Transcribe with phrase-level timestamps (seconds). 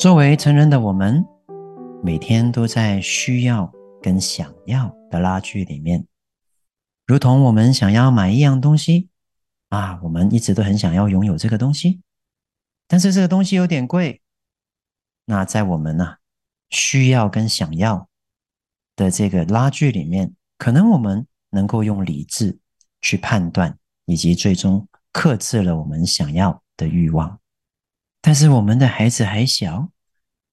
[0.00, 1.22] 作为成人的我们，
[2.02, 6.06] 每天都在需要跟想要的拉锯里面，
[7.06, 9.10] 如同我们想要买一样东西
[9.68, 12.00] 啊，我们一直都很想要拥有这个东西，
[12.88, 14.22] 但是这个东西有点贵。
[15.26, 16.18] 那在我们呢、啊，
[16.70, 18.08] 需要跟想要
[18.96, 22.58] 的这个拉锯里面，可能我们能够用理智
[23.02, 27.38] 去判断，以及最终克制了我们想要的欲望。
[28.20, 29.90] 但是我们的孩子还小，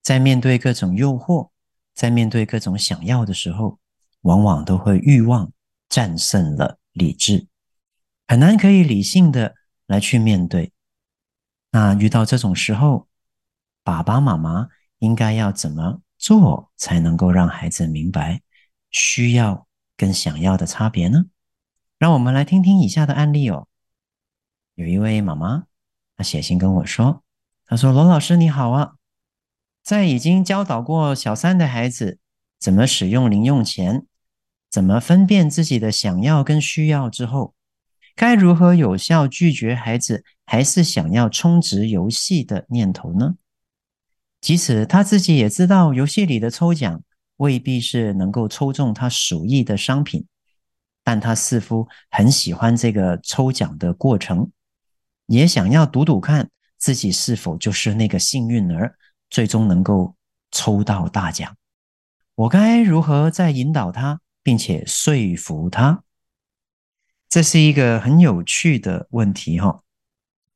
[0.01, 1.49] 在面对各种诱惑，
[1.93, 3.77] 在面对各种想要的时候，
[4.21, 5.51] 往往都会欲望
[5.89, 7.47] 战胜了理智，
[8.27, 10.71] 很难可以理性的来去面对。
[11.71, 13.07] 那遇到这种时候，
[13.83, 18.41] 爸爸妈妈应该要怎么做才能够让孩子明白
[18.89, 21.25] 需要跟想要的差别呢？
[21.97, 23.67] 让我们来听听以下的案例哦。
[24.75, 25.65] 有一位妈妈，
[26.15, 27.23] 她写信跟我说。
[27.69, 28.93] 他说：“罗老师你好啊，
[29.83, 32.17] 在已经教导过小三的孩子
[32.57, 34.05] 怎么使用零用钱，
[34.71, 37.53] 怎么分辨自己的想要跟需要之后，
[38.15, 43.35] 该如何有效拒绝孩子还是想要充值游戏的念头呢？
[44.39, 47.03] 即使他自己也知道游戏里的抽奖
[47.35, 50.25] 未必是能够抽中他属意的商品，
[51.03, 54.49] 但他似乎很喜欢这个抽奖的过程，
[55.25, 58.95] 也想要赌赌看。”自己是否就是那个幸运儿，
[59.29, 60.15] 最终能够
[60.51, 61.55] 抽到大奖？
[62.35, 66.03] 我该如何再引导他，并且说服他？
[67.27, 69.81] 这是一个很有趣的问题哈。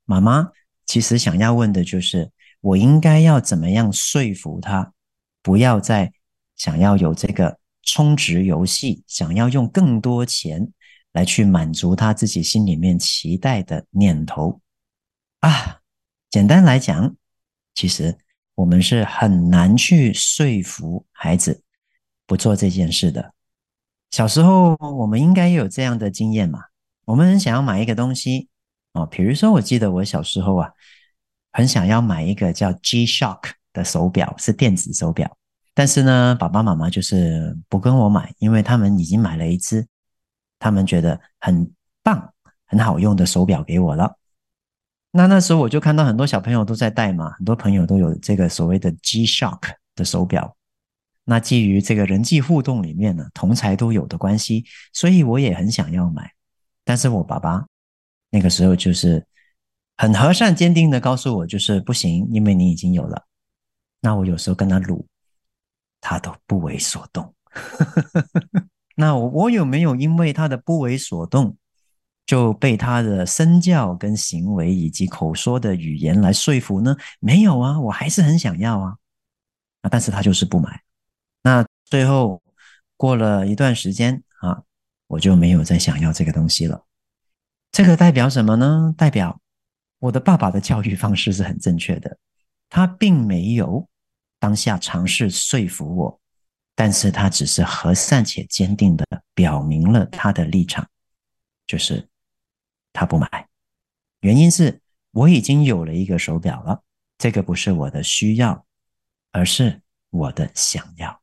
[0.06, 0.52] 妈妈
[0.86, 2.32] 其实想要问的就是，
[2.62, 4.94] 我应该要怎么样说服他，
[5.42, 6.14] 不要再
[6.56, 10.72] 想要有这个充值游戏，想要用更多钱
[11.14, 14.62] 来去满足他自己心里面期待的念头
[15.40, 15.81] 啊？
[16.32, 17.14] 简单来讲，
[17.76, 18.18] 其实
[18.56, 21.62] 我们是很难去说服孩子
[22.26, 23.34] 不做这件事的。
[24.12, 26.62] 小时候，我们应该有这样的经验嘛？
[27.04, 28.48] 我们很想要买一个东西
[28.94, 30.72] 哦，比如说，我记得我小时候啊，
[31.52, 35.38] 很想要买一个叫 G-Shock 的手表，是电子手表。
[35.74, 39.86] 但是呢，爸爸妈妈就是不跟我买，因为他们已经买了一只，
[40.60, 41.70] 他们觉得很
[42.02, 42.34] 棒、
[42.68, 44.18] 很好用的手表给我了。
[45.12, 50.56] 那那时候我就看到很多小朋友都在戴嘛，很多朋友都有这个所谓的 G-Shock 的手表。
[51.26, 56.32] 那基于这个人际互动里面呢，同才都有的关系，所以我也很想要买。
[56.84, 57.66] 但是我爸爸
[58.30, 59.26] 那个时候就是
[59.98, 63.24] 很和善坚定的告诉我，就是不行，因为你已经有了。
[64.00, 65.06] 那我有时候跟他撸，
[66.00, 67.34] 他都不为所动。
[68.96, 71.56] 那我我有没有因为他的不为所动，
[72.32, 76.96] 就被他的身教跟行为以及口说的语言来说服呢？
[77.20, 78.96] 没有啊，我还是很想要啊，
[79.82, 80.82] 啊，但是他就是不买。
[81.44, 82.42] 那最后
[82.96, 84.64] 过了一段时间啊，
[85.08, 86.86] 我就没有再想要这个东西了。
[87.70, 88.96] 这个代表什么呢？
[88.98, 89.38] 代表
[90.00, 92.18] 我的爸爸的教育方式是很正确的，
[92.70, 93.86] 他并没有
[94.40, 96.22] 当下尝试说服我，
[96.76, 100.88] 但是他只是和善且坚定的表明了他的立场，
[101.68, 102.08] 就是。
[102.94, 103.48] 他不买，
[104.20, 104.82] 原因是
[105.12, 106.84] 我已经有了一个手表了，
[107.18, 108.66] 这个不是我的需要，
[109.32, 111.22] 而是我的想要。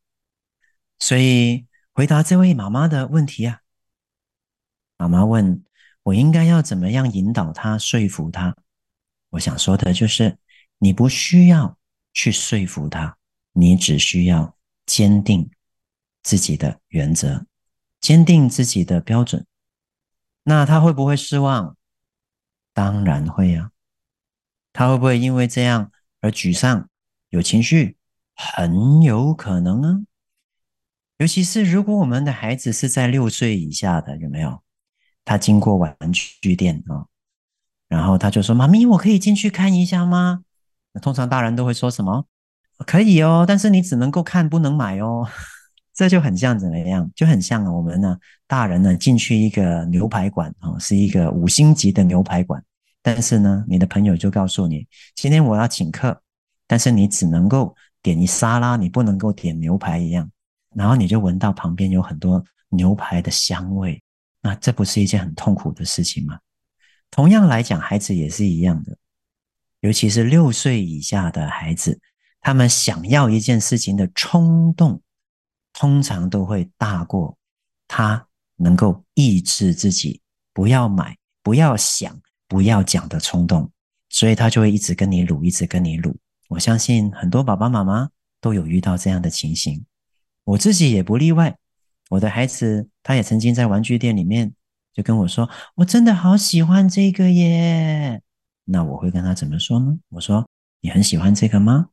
[0.99, 3.61] 所以回答这位妈妈的问题啊，
[4.97, 5.63] 妈妈问
[6.03, 8.57] 我应该要怎么样引导他、说服他。
[9.31, 10.39] 我想说的就是，
[10.79, 11.79] 你不需要
[12.15, 13.17] 去说服他，
[13.53, 14.57] 你只需要
[14.87, 15.51] 坚定
[16.23, 17.47] 自己的原则，
[18.01, 19.47] 坚定自己的标准。
[20.45, 21.77] 那他会不会失望？
[22.73, 23.71] 当然会啊。
[24.73, 25.91] 他会不会因为这样
[26.21, 26.89] 而沮丧、
[27.31, 27.97] 有情绪？
[28.35, 30.01] 很有可能啊。
[31.17, 34.63] 尤其是如果我们的孩子是在六岁以下的，有没有？
[35.25, 37.05] 他经过玩具店啊，
[37.89, 40.45] 然后他就说：“妈咪，我可以进去看一下吗？”
[40.95, 42.27] 那通常大人都会说什么？
[42.87, 45.29] 可以哦，但是你只能够看，不能买哦。
[45.99, 47.11] 这就很像怎么样？
[47.13, 48.17] 就很像我们呢，
[48.47, 52.63] 大人呢进去一个牛排馆啊，是一个五星级的牛排馆。
[53.03, 54.87] 但是呢，你的朋友就告诉你，
[55.17, 56.23] 今天我要请客，
[56.69, 60.31] 但是你只能够点一沙拉，你不能够点牛排一样，
[60.73, 64.01] 然后你就闻到旁边有很多牛排的香味，
[64.41, 66.39] 那这不是一件很痛苦的事情吗？
[67.11, 68.97] 同样来讲，孩子也是一样的，
[69.81, 71.99] 尤其是六岁以下的孩子，
[72.41, 75.03] 他们想要一件事情的冲动，
[75.73, 77.37] 通常都会大过
[77.87, 78.27] 他
[78.57, 80.21] 能够抑制自己
[80.53, 83.71] 不要买、不要想、不要讲的冲动，
[84.09, 86.17] 所以他就会一直跟你鲁，一直跟你鲁。
[86.49, 88.09] 我相信很多爸爸妈妈
[88.41, 89.85] 都有遇到这样的情形，
[90.45, 91.57] 我自己也不例外。
[92.11, 94.53] 我的孩子他也曾经在玩具店里面。
[94.95, 98.21] 就跟我说，我真的好喜欢这个耶。
[98.65, 99.97] 那我会跟他怎么说呢？
[100.09, 100.45] 我说，
[100.81, 101.91] 你很喜欢这个吗？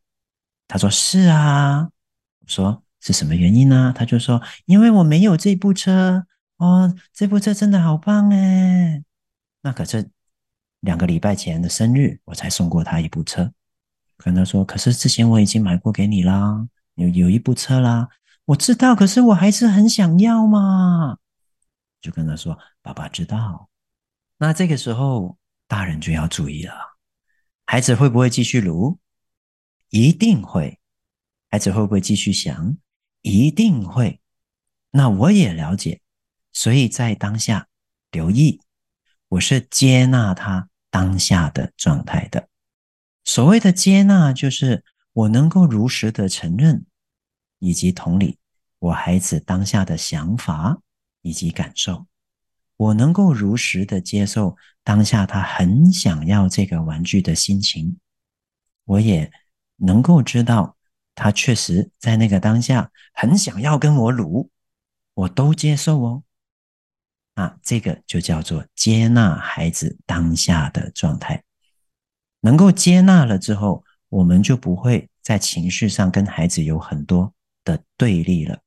[0.67, 1.83] 他说是啊。
[1.83, 3.93] 我说是什么原因呢？
[3.95, 6.25] 他就说，因为我没有这部车
[6.57, 9.03] 哦，这部车真的好棒哎。
[9.61, 10.09] 那可是
[10.79, 13.53] 两个礼拜前的生日，我才送过他一部车。
[14.17, 18.09] 跟他说，可是之前我已经买过给你啦，有有一部车啦。
[18.45, 21.17] 我知道，可是我还是很想要嘛。
[22.01, 23.69] 就跟他说：“爸爸知道。”
[24.39, 25.37] 那这个时候，
[25.67, 26.73] 大人就要注意了。
[27.67, 28.97] 孩子会不会继续撸？
[29.89, 30.79] 一定会。
[31.51, 32.77] 孩子会不会继续想？
[33.25, 34.21] 一定会。
[34.91, 35.99] 那我也了解，
[36.53, 37.67] 所以在当下
[38.11, 38.61] 留意，
[39.29, 42.47] 我是接纳他当下的状态的。
[43.23, 44.83] 所谓的接纳，就是
[45.13, 46.85] 我能够如实的承认，
[47.59, 48.37] 以及同理
[48.79, 50.79] 我孩子当下的想法。
[51.27, 52.05] 以及感受，
[52.77, 57.97] 我能够如实的接受当下他很想要这个玩具的心情，
[58.83, 59.31] 我也
[59.77, 60.74] 能够知道
[61.15, 64.51] 他确实在那个当下很想要跟我撸，
[65.13, 66.23] 我都接受哦。
[67.35, 71.43] 啊，这个就叫做接纳孩子当下的状态。
[72.41, 77.33] 能够接纳了之后，我们就不会在情绪上跟孩子有很多
[77.63, 78.59] 的对立了。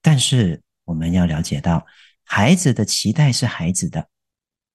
[0.00, 1.84] 但是，我们要了解到，
[2.24, 4.08] 孩子的期待是孩子的，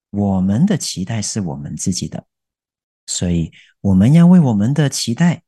[0.09, 2.25] 我们的期待是我们自己的，
[3.07, 5.41] 所以我们要为我们的期待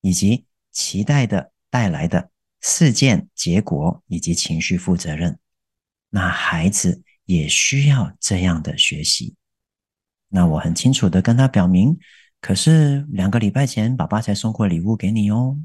[0.00, 0.46] 以及
[0.78, 2.30] 期待的带来的
[2.60, 5.36] 事件结果以及情绪负责任。
[6.08, 9.34] 那孩子也需要这样的学习。
[10.28, 11.98] 那我很清楚的跟他表明，
[12.40, 15.58] 可是两个礼拜前爸爸才送过礼物给你哦，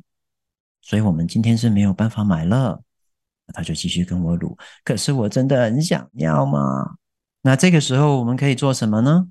[0.82, 2.82] 所以我们今天是没有办法买了。
[3.54, 6.96] 他就继续跟我鲁，可是我真的很想要嘛。
[7.44, 9.28] 那这个时候我们可以做什么呢？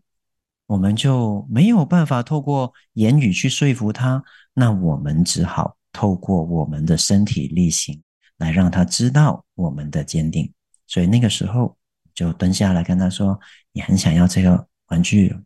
[0.72, 4.24] 我们就没有办法透过言语去说服他，
[4.54, 8.02] 那我们只好透过我们的身体力行
[8.38, 10.50] 来让他知道我们的坚定。
[10.86, 11.76] 所以那个时候
[12.14, 13.38] 就蹲下来跟他说
[13.72, 15.36] ：“你很想要这个玩具？”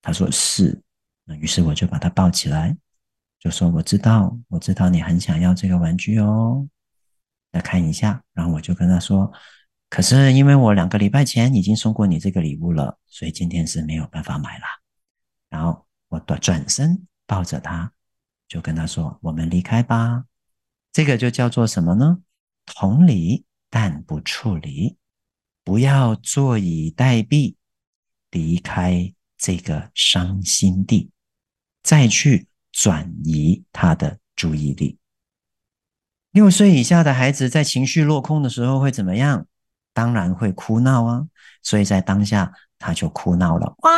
[0.00, 0.80] 他说：“是。”
[1.26, 2.76] 那于是我就把他抱起来，
[3.40, 6.64] 就说：“我知道，我知道你很想要这个玩具哦。”
[7.50, 9.28] 来看一下，然后我就跟他说
[9.92, 14.64] ：“可是因为我两个礼拜前已经送过你这个礼物了，所以今天是没有办法买了。”
[15.50, 17.92] 然后我转转身抱着他，
[18.48, 20.24] 就跟他说：“我们离开吧。”
[20.94, 22.20] 这个就叫做什么呢？
[22.64, 24.96] 同理，但不处理，
[25.62, 27.56] 不要坐以待毙，
[28.30, 31.10] 离开这个伤心地，
[31.82, 34.96] 再去转移他的注意力。
[36.30, 39.46] 六岁以下的孩子在情绪落空的时候会怎么样？
[39.92, 41.22] 当然会哭闹啊！
[41.62, 43.90] 所以在当下他就哭闹了，哇！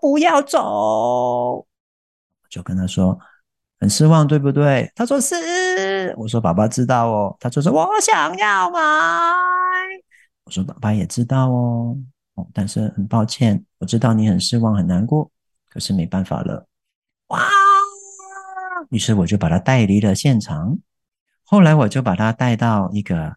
[0.00, 0.60] 不要走！
[1.58, 1.66] 我
[2.48, 3.18] 就跟他说，
[3.80, 4.90] 很失望，对不对？
[4.94, 6.14] 他说是。
[6.16, 7.36] 我说爸爸知道哦。
[7.40, 8.80] 他就说我想要买。
[10.44, 11.96] 我说爸爸也知道哦。
[12.34, 15.30] 哦，但是很抱歉，我知道你很失望，很难过，
[15.68, 16.66] 可是没办法了。
[17.28, 17.40] 哇！
[18.90, 20.78] 于是我就把他带离了现场。
[21.44, 23.34] 后来我就把他带到一个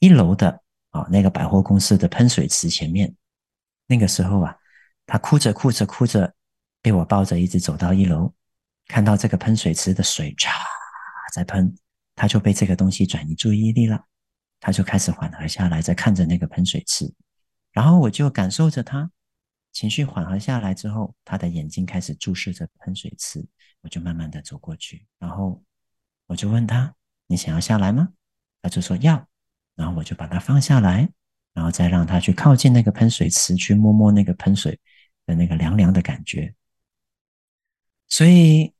[0.00, 3.14] 一楼的啊那个百货公司的喷水池前面。
[3.86, 4.56] 那个时候啊，
[5.06, 6.34] 他哭着哭着哭着，
[6.82, 8.34] 被我抱着一直走到一楼，
[8.88, 10.50] 看到这个喷水池的水唰
[11.32, 11.72] 在喷，
[12.16, 14.04] 他就被这个东西转移注意力了，
[14.58, 17.12] 他就开始缓和下来，在看着那个喷水池。
[17.70, 19.10] 然后我就感受着他
[19.72, 23.46] 情绪缓和下来之后，他的眼睛开始注视着喷水池。
[23.82, 25.64] 我就慢慢的走过去，然后
[26.26, 26.94] 我就问他
[27.26, 28.10] ：“你想要下来吗？”
[28.60, 29.26] 他就说要，
[29.76, 31.08] 然后我就把它放下来，
[31.54, 34.78] 然后再让他去靠近那个喷水池，去摸摸那个喷水
[35.26, 36.54] 的那个凉凉的感觉。
[38.08, 38.74] 所以，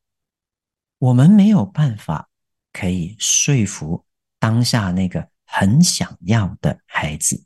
[0.98, 2.28] 我们没有办法
[2.72, 4.04] 可以说服
[4.38, 7.44] 当下那个很想要的孩子，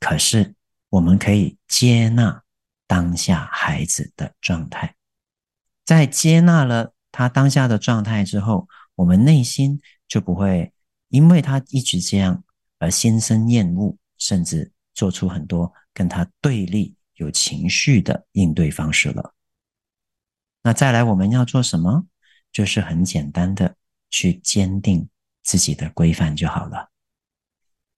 [0.00, 0.54] 可是
[0.88, 2.42] 我们可以接纳
[2.86, 4.94] 当下孩子的状态。
[5.84, 10.72] 在接纳了他当下的状态之后，我们内心就不会
[11.08, 12.42] 因为他一直这样
[12.78, 19.34] 而心生厌恶，甚至做出很多跟他对立、有情绪的应对方式了。
[20.62, 22.06] 那再来，我们要做什么？
[22.52, 23.76] 就是很简单的
[24.10, 25.08] 去坚定
[25.42, 26.90] 自己的规范就好了。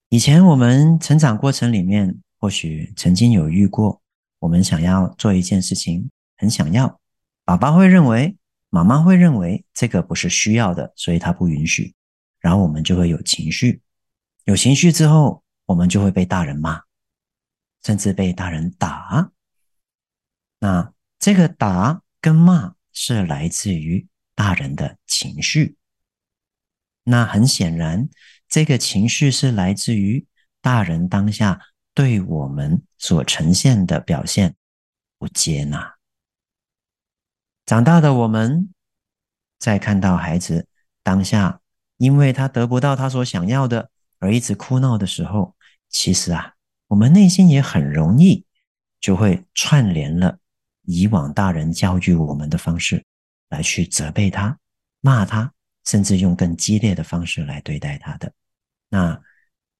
[0.08, 4.02] 以前我们成长过程里面，或许曾经有遇过，
[4.38, 7.00] 我们想要做一件事情，很想要，
[7.44, 8.36] 爸爸会认为。
[8.70, 11.94] 妈妈会认为这个不是需要的，所以他不允许，
[12.38, 13.80] 然后我们就会有情绪，
[14.48, 16.80] 有情绪之后，我们就会被大人骂，
[17.84, 19.30] 甚至被大人打。
[20.58, 25.76] 那这个打跟骂是来自于大人的情绪。
[27.04, 28.08] 那很显然，
[28.48, 30.26] 这个情绪是来自于
[30.62, 31.60] 大人当下
[31.92, 34.56] 对我们所呈现的表现
[35.18, 35.98] 不接纳。
[37.66, 38.72] 长大的我们，
[39.58, 40.66] 在看到孩子
[41.02, 41.60] 当下，
[41.98, 45.54] 因为他得不到他所想要的而一直哭闹的时候，
[45.88, 46.54] 其实啊，
[46.86, 48.44] 我们内心也很容易
[49.00, 50.38] 就会串联了
[50.82, 53.04] 以往大人教育我们的方式，
[53.48, 54.58] 来去责备他、
[55.00, 55.52] 骂他，
[55.84, 58.32] 甚至用更激烈的方式来对待他的。
[58.88, 59.20] 那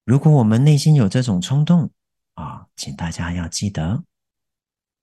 [0.05, 1.91] 如果我们内心有这种冲动
[2.35, 4.03] 啊，请大家要记得，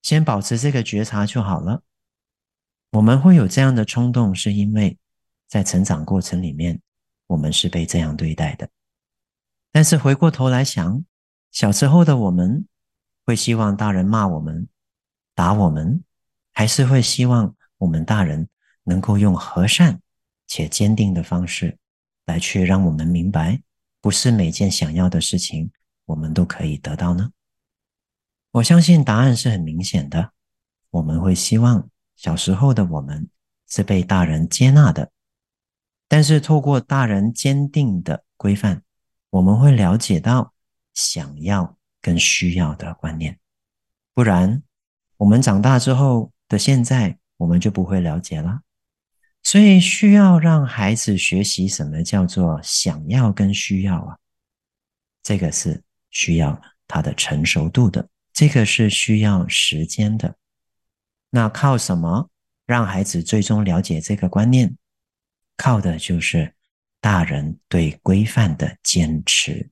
[0.02, 1.82] 先保持这个觉察就好了。
[2.92, 4.96] 我们会有这样的冲动，是因为
[5.46, 6.80] 在成长过程里面，
[7.26, 8.68] 我们是被这样对待的。
[9.76, 11.04] 但是回过头来想，
[11.52, 12.66] 小时候的我们
[13.26, 14.66] 会希望大人骂我们、
[15.34, 16.02] 打我们，
[16.50, 18.48] 还是会希望我们大人
[18.84, 20.00] 能够用和善
[20.46, 21.76] 且坚定的方式
[22.24, 23.60] 来去让我们明白，
[24.00, 25.70] 不是每件想要的事情
[26.06, 27.30] 我们都可以得到呢？
[28.52, 30.30] 我相信答案是很明显的，
[30.88, 31.86] 我们会希望。
[32.16, 33.28] 小时候的我们
[33.68, 35.10] 是被大人接纳的，
[36.08, 38.82] 但是透过大人坚定的规范，
[39.36, 40.54] 我们会了解到
[40.94, 43.38] 想要跟需要的观念。
[44.14, 44.62] 不然，
[45.18, 48.60] 我们长大之后的现在，我们就不会了解了。
[49.42, 54.16] 所以，需要让孩子学习什么叫做想要跟需要啊？
[55.22, 60.34] 这个是需要他的成熟度的，这个是需要时间的。
[61.28, 62.30] 那靠什么
[62.64, 64.74] 让孩子最终了解这个观念？
[65.58, 66.54] 靠的就是
[67.06, 69.70] 大人对规范的坚持。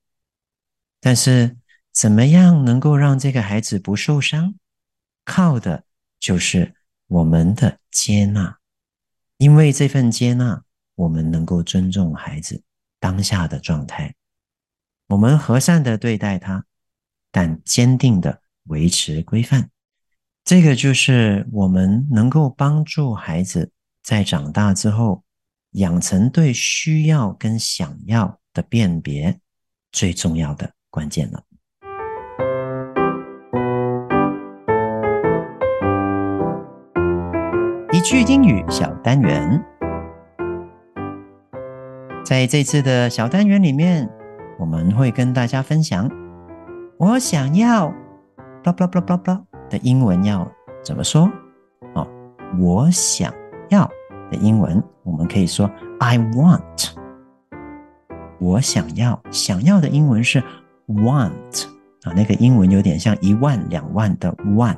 [1.00, 1.56] 但是，
[1.92, 4.54] 怎么样能够让这个孩子不受伤？
[5.24, 5.82] 靠的
[6.20, 6.76] 就是
[7.08, 8.60] 我们的接纳。
[9.38, 10.62] 因为这份接纳，
[10.94, 12.62] 我们能够尊重孩子
[13.00, 14.14] 当下的状态，
[15.08, 16.64] 我们和善的对待他，
[17.32, 19.70] 但坚定的维持规范。
[20.44, 23.72] 这个就是我们能够帮助孩子
[24.04, 25.23] 在长大之后
[25.74, 29.38] 养成对需要跟想要的辨别
[29.92, 31.42] 最重要的关键了。
[37.92, 39.64] 一句英语小单元，
[42.24, 44.08] 在这次的小单元里面，
[44.58, 46.10] 我们会跟大家分享，
[46.98, 47.88] 我想要
[48.62, 49.44] ，blah blah blah blah blah。
[49.70, 50.46] 的英文要
[50.84, 51.30] 怎么说？
[51.94, 52.06] 哦，
[52.60, 53.32] 我想
[53.70, 53.90] 要
[54.36, 56.92] 英文，我们可以说 I want。
[58.40, 60.42] 我想要，想要的英文是
[60.88, 61.66] want
[62.02, 64.76] 啊，那个英文有点像一万两万的 one，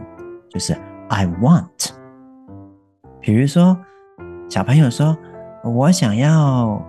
[0.48, 0.76] 就是
[1.08, 1.90] I want。
[3.20, 3.76] 比如说，
[4.48, 5.16] 小朋友说
[5.64, 6.80] 我想要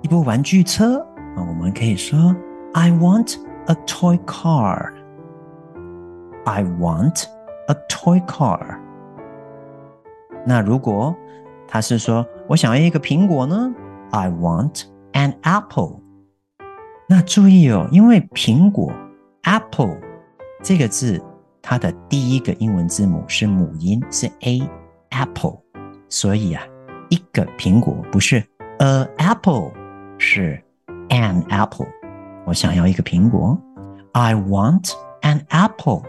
[0.00, 1.00] 一部玩具车
[1.36, 2.34] 啊，我们可以说
[2.72, 3.36] I want
[3.66, 4.92] a toy car。
[6.46, 7.24] I want
[7.66, 8.78] a toy car。
[10.46, 11.14] 那如果
[11.68, 13.70] 他是说我想要一个苹果呢
[14.10, 16.00] ？I want an apple。
[17.06, 18.92] 那注意哦，因为苹果
[19.42, 19.96] apple
[20.62, 21.22] 这个字，
[21.62, 24.62] 它的第一个英文字母是母音，是 a
[25.10, 25.58] apple，
[26.08, 26.62] 所以啊，
[27.10, 28.42] 一个苹果不是
[28.78, 29.70] a apple，
[30.18, 30.62] 是
[31.10, 31.86] an apple。
[32.46, 33.58] 我想要一个苹果
[34.12, 36.02] ，I want an apple。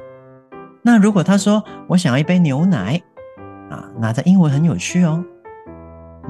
[0.82, 3.02] 那如果他说我想要一杯牛奶
[3.70, 5.24] 啊，那在英文很有趣哦。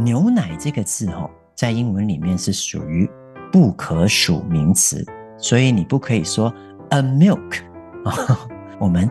[0.04, 3.10] 牛奶这个字哦，在英文里面是属于
[3.52, 5.06] 不可数名词，
[5.38, 6.54] 所以你不可以说
[6.90, 7.62] a milk
[8.06, 8.48] 啊，
[8.80, 9.10] 我们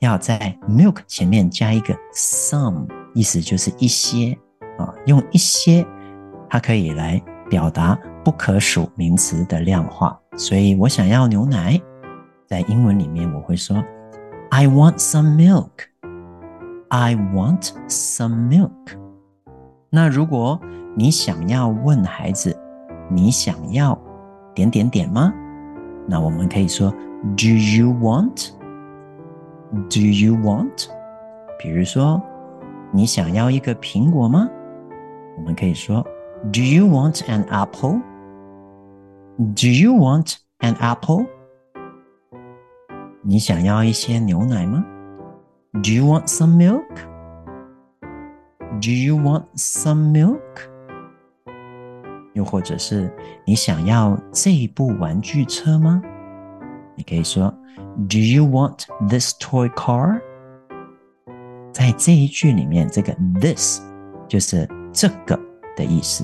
[0.00, 4.38] 要在 milk 前面加一个 some，意思就是一些
[4.78, 5.86] 啊，用一些，
[6.48, 10.18] 它可以来表达不可数名词的量化。
[10.36, 11.80] 所以我想要牛奶，
[12.46, 13.82] 在英文里面我会说。
[14.50, 15.70] I want some milk.
[16.88, 18.70] I want some milk.
[19.90, 20.60] 那如果
[20.94, 22.54] 你想要问孩子，
[23.10, 23.98] 你想要
[24.54, 25.32] 点点点吗？
[26.06, 26.90] 那我们可以说
[27.36, 30.88] Do you want？Do you want？
[31.58, 32.22] 比如说，
[32.92, 34.46] 你想要一个苹果吗？
[35.36, 36.02] 我们可以说
[36.52, 41.24] Do you want an apple？Do you want an apple？
[43.22, 44.84] 你想要一些牛奶吗
[45.72, 46.84] ？Do you want some milk?
[48.67, 50.39] milk？Do you want some milk？
[52.33, 53.11] 又或者是
[53.45, 56.01] 你想要这部玩具车吗？
[56.95, 57.53] 你可以说
[58.09, 60.19] Do you want this toy car？
[61.71, 63.81] 在这一句里面，这个 this
[64.27, 65.39] 就是这个
[65.75, 66.23] 的意思。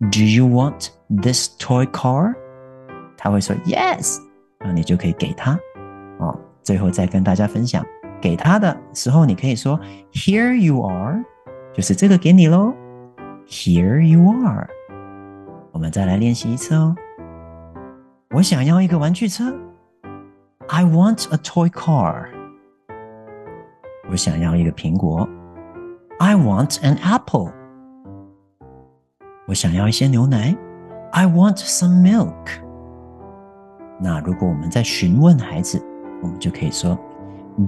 [0.00, 0.88] Do you want
[1.22, 2.34] this toy car？
[3.16, 4.18] 他会说 Yes，
[4.60, 5.58] 那你就可以给他。
[6.18, 7.84] 哦，最后再跟大家分享，
[8.20, 9.78] 给他的时候，你可以说
[10.12, 11.24] Here you are，
[11.73, 12.73] 就是这个给你喽。
[13.47, 14.69] Here you are。
[15.71, 16.95] 我们再来练习一次哦。
[18.29, 19.53] 我想要一个玩具车。
[20.67, 22.27] I want a toy car。
[24.09, 25.27] 我想要一个苹果。
[26.19, 27.51] I want an apple。
[29.47, 30.55] 我想要一些牛奶。
[31.11, 32.33] I want some milk。
[33.99, 35.83] 那如果我们在询问孩子，
[36.21, 36.95] 我们就可以说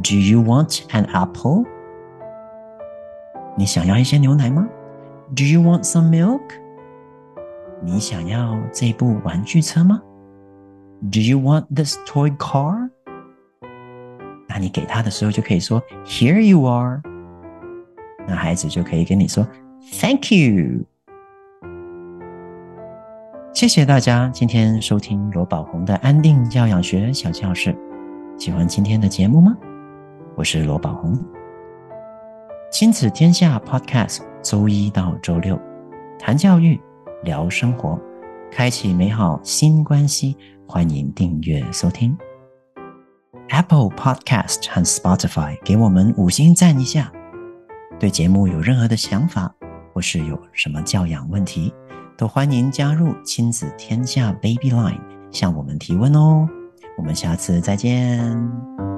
[0.04, 1.66] ：Do you want an apple？
[3.58, 4.68] 你想要一些牛奶吗
[5.34, 6.42] ？Do you want some milk？
[7.82, 10.02] 你想要这部玩具车吗
[11.10, 12.90] ？Do you want this toy car？
[14.50, 17.02] 那你给他的时候就可以说 Here you are。
[18.28, 19.48] 那孩子就可以跟你说
[20.02, 20.86] Thank you。
[23.54, 27.74] 谢谢大家今天收听罗宝红的安定教养学小教室。
[28.38, 29.56] 喜欢今天的节目吗？
[30.36, 31.18] 我是罗宝红。
[32.72, 35.60] 亲子天下 Podcast，周一到周六
[36.20, 36.80] 谈教育，
[37.24, 37.98] 聊生活，
[38.52, 40.36] 开启美好新关系。
[40.68, 42.18] 欢迎订阅收听。
[43.50, 47.12] Apple Podcast 和 Spotify 给我们五星赞一下。
[47.98, 49.54] 对节目有任何的想法，
[49.94, 51.74] 或是有什么教养问题，
[52.18, 55.00] 都欢迎加入亲子天下 Baby Line
[55.32, 56.50] 向我们提问哦。
[56.98, 58.95] 我们下次再见。